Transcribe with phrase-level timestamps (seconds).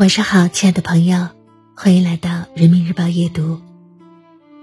[0.00, 1.28] 晚上好，亲爱的朋友，
[1.76, 3.60] 欢迎来到人民日报夜读。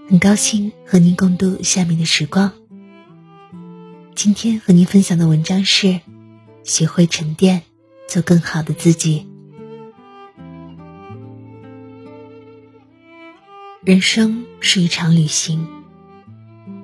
[0.09, 2.53] 很高兴和您共度下面的时光。
[4.15, 6.01] 今天和您分享的文章是：
[6.63, 7.61] 学会沉淀，
[8.07, 9.27] 做更好的自己。
[13.83, 15.67] 人生是一场旅行，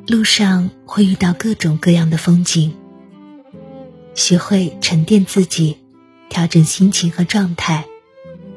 [0.06, 2.76] 路上会遇到各种各样的风景。
[4.14, 5.78] 学会沉淀自己，
[6.30, 7.88] 调整心情和状态。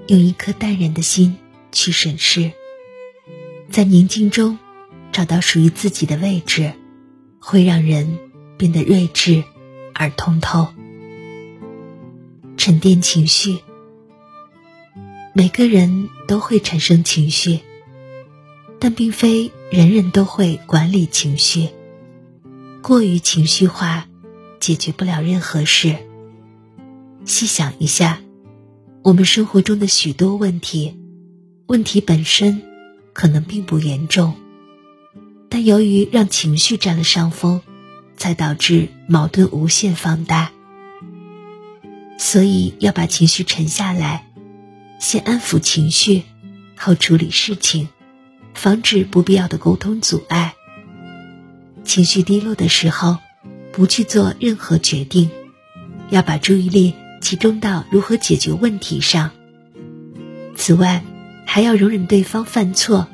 [0.09, 1.37] 用一颗淡然的心
[1.73, 2.52] 去审视，
[3.70, 4.56] 在宁静中
[5.10, 6.73] 找到属于自己的位置，
[7.41, 8.19] 会让人
[8.56, 9.42] 变得睿智
[9.95, 10.69] 而通透。
[12.56, 13.59] 沉淀情绪，
[15.33, 17.61] 每个人都会产生情绪，
[18.78, 21.69] 但并非人人都会管理情绪。
[22.80, 24.06] 过于情绪化，
[24.61, 25.97] 解决不了任何事。
[27.25, 28.20] 细想一下。
[29.06, 30.98] 我们生活中的许多问题，
[31.67, 32.61] 问题本身
[33.12, 34.34] 可能并不严重，
[35.48, 37.61] 但由于让情绪占了上风，
[38.17, 40.50] 才导致矛盾无限放大。
[42.19, 44.27] 所以要把情绪沉下来，
[44.98, 46.25] 先安抚情绪，
[46.77, 47.86] 后处理事情，
[48.55, 50.56] 防止不必要的沟通阻碍。
[51.84, 53.19] 情绪低落的时候，
[53.70, 55.30] 不去做任何决定，
[56.11, 56.92] 要把注意力。
[57.20, 59.31] 集中到如何解决问题上。
[60.55, 61.03] 此外，
[61.45, 63.06] 还要容忍对方犯错，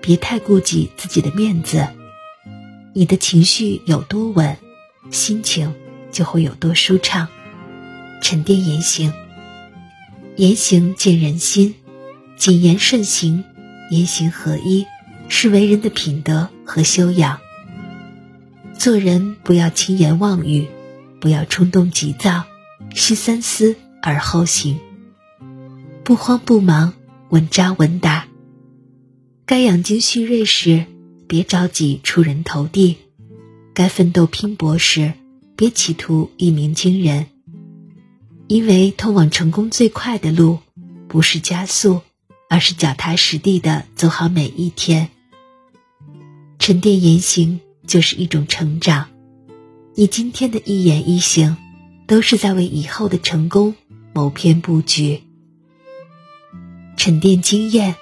[0.00, 1.88] 别太顾及自己的面子。
[2.92, 4.56] 你的情绪有多稳，
[5.10, 5.74] 心情
[6.10, 7.28] 就会有多舒畅。
[8.20, 9.12] 沉淀言行，
[10.36, 11.74] 言行见人心，
[12.36, 13.44] 谨言慎行，
[13.90, 14.86] 言行合一，
[15.28, 17.38] 是为人的品德和修养。
[18.78, 20.66] 做人不要轻言妄语，
[21.20, 22.44] 不要冲动急躁。
[22.94, 24.78] 需三思而后行，
[26.04, 26.92] 不慌不忙，
[27.30, 28.28] 稳扎稳打。
[29.44, 30.86] 该养精蓄锐时，
[31.26, 32.96] 别着急出人头地；
[33.74, 35.12] 该奋斗拼搏时，
[35.56, 37.26] 别企图一鸣惊人。
[38.48, 40.58] 因为通往成功最快的路，
[41.08, 42.02] 不是加速，
[42.50, 45.08] 而是脚踏实地的走好每一天。
[46.58, 49.08] 沉淀言行就是一种成长，
[49.94, 51.56] 你今天的一言一行。
[52.06, 53.74] 都是在为以后的成功
[54.12, 55.22] 谋篇布局、
[56.96, 57.96] 沉淀经验。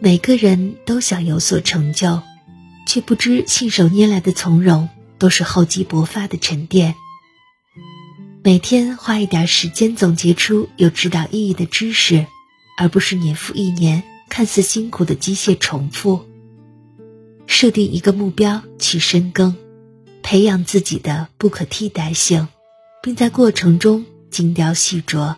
[0.00, 2.22] 每个人都想有所成就，
[2.86, 4.88] 却不知信手拈来的从容
[5.18, 6.94] 都是厚积薄发的沉淀。
[8.44, 12.26] 每天花一点时间总结出有指导意义的知识，
[12.78, 16.24] 而不是年复一年看似辛苦的机械重复。
[17.46, 19.56] 设定一个目标去深耕，
[20.22, 22.48] 培养自己的不可替代性。
[23.02, 25.36] 并在过程中精雕细琢，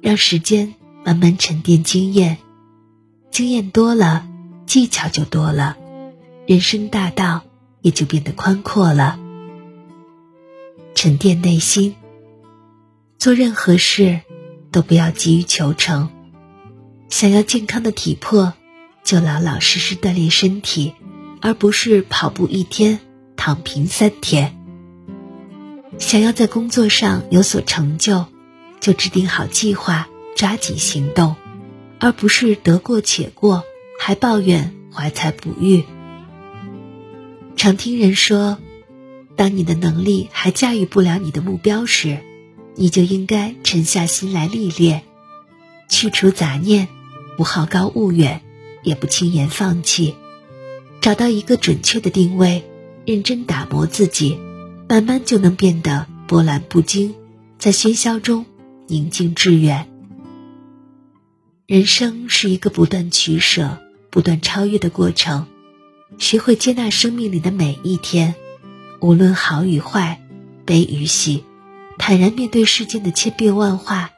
[0.00, 0.74] 让时间
[1.04, 2.38] 慢慢沉淀经验，
[3.30, 4.26] 经验多了，
[4.66, 5.76] 技巧就多了，
[6.46, 7.42] 人生大道
[7.80, 9.18] 也就变得宽阔了。
[10.94, 11.94] 沉淀内心，
[13.18, 14.20] 做任何事
[14.70, 16.10] 都不要急于求成。
[17.08, 18.54] 想要健康的体魄，
[19.04, 20.94] 就老老实实锻炼身体，
[21.40, 23.00] 而不是跑步一天，
[23.36, 24.58] 躺平三天。
[26.02, 28.26] 想要在工作上有所成就，
[28.80, 31.36] 就制定好计划，抓紧行动，
[32.00, 33.64] 而不是得过且过，
[33.98, 35.84] 还抱怨怀才不遇。
[37.56, 38.58] 常听人说，
[39.36, 42.18] 当你的能力还驾驭不了你的目标时，
[42.74, 45.02] 你就应该沉下心来历练，
[45.88, 46.88] 去除杂念，
[47.38, 48.42] 不好高骛远，
[48.82, 50.16] 也不轻言放弃，
[51.00, 52.64] 找到一个准确的定位，
[53.06, 54.36] 认真打磨自己。
[54.92, 57.14] 慢慢就能变得波澜不惊，
[57.56, 58.44] 在喧嚣中
[58.88, 59.88] 宁静致远。
[61.66, 63.78] 人生是一个不断取舍、
[64.10, 65.46] 不断超越的过程，
[66.18, 68.34] 学会接纳生命里的每一天，
[69.00, 70.20] 无论好与坏、
[70.66, 71.42] 悲与喜，
[71.96, 74.10] 坦然面对世间的千变万化，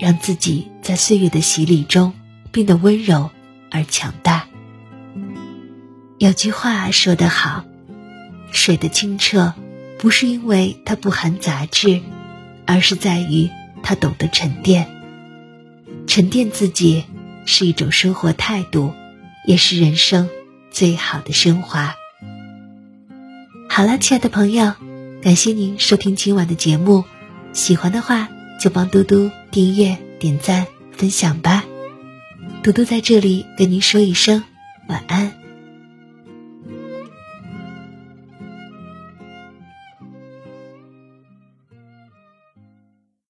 [0.00, 2.14] 让自己在岁月的洗礼中
[2.50, 3.28] 变得温柔
[3.70, 4.48] 而强大。
[6.16, 7.66] 有句话说得好
[8.50, 9.52] ：“水的清澈。”
[9.98, 12.00] 不是因为它不含杂质，
[12.66, 13.50] 而是在于
[13.82, 14.88] 它懂得沉淀。
[16.06, 17.04] 沉淀自己
[17.44, 18.94] 是一种生活态度，
[19.44, 20.28] 也是人生
[20.70, 21.94] 最好的升华。
[23.68, 24.72] 好了，亲爱的朋友，
[25.22, 27.04] 感谢您收听今晚的节目。
[27.52, 28.28] 喜欢的话
[28.60, 31.64] 就帮嘟嘟订阅、点赞、分享吧。
[32.62, 34.44] 嘟嘟在这里跟您说一声
[34.88, 35.47] 晚安。